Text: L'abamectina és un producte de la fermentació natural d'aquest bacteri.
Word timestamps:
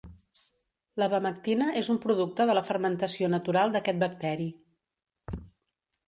L'abamectina 1.01 1.67
és 1.81 1.89
un 1.93 1.99
producte 2.05 2.47
de 2.49 2.55
la 2.59 2.63
fermentació 2.69 3.29
natural 3.33 3.75
d'aquest 3.75 4.01
bacteri. 4.05 4.49